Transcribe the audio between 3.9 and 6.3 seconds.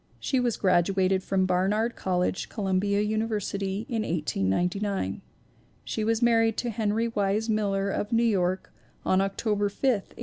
1899. She was